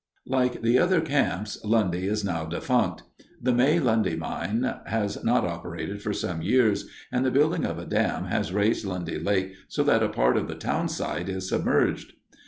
Like 0.25 0.63
the 0.63 0.79
other 0.79 0.99
camps, 0.99 1.63
Lundy 1.63 2.07
is 2.07 2.25
now 2.25 2.43
defunct. 2.45 3.03
The 3.39 3.53
May 3.53 3.79
Lundy 3.79 4.15
Mine 4.15 4.79
has 4.87 5.23
not 5.23 5.45
operated 5.45 6.01
for 6.01 6.11
some 6.11 6.41
years, 6.41 6.89
and 7.11 7.23
the 7.23 7.29
building 7.29 7.65
of 7.65 7.77
a 7.77 7.85
dam 7.85 8.25
has 8.25 8.51
raised 8.51 8.83
Lundy 8.83 9.19
Lake 9.19 9.53
so 9.67 9.83
that 9.83 10.01
a 10.01 10.09
part 10.09 10.37
of 10.37 10.47
the 10.47 10.55
townsite 10.55 11.29
is 11.29 11.47
submerged. 11.49 12.13